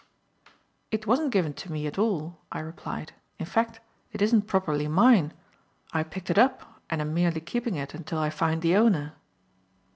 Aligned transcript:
"It 0.89 1.05
wasn't 1.05 1.29
given 1.29 1.53
to 1.53 1.71
me 1.71 1.85
at 1.85 1.99
all," 1.99 2.39
I 2.51 2.57
replied. 2.61 3.13
"In 3.37 3.45
fact, 3.45 3.79
it 4.11 4.19
isn't 4.19 4.47
properly 4.47 4.87
mine. 4.87 5.31
I 5.93 6.01
picked 6.01 6.31
it 6.31 6.39
up 6.39 6.81
and 6.89 7.01
am 7.01 7.13
merely 7.13 7.39
keeping 7.39 7.75
it 7.75 7.93
until 7.93 8.17
I 8.17 8.31
find 8.31 8.63
the 8.63 8.75
owner." 8.75 9.13